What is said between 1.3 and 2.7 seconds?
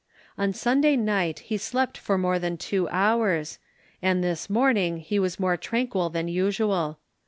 he slept for more than